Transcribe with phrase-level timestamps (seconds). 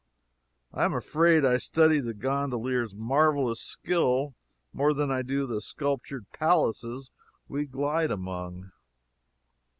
[0.73, 4.33] I am afraid I study the gondolier's marvelous skill
[4.73, 7.11] more than I do the sculptured palaces
[7.47, 8.71] we glide among.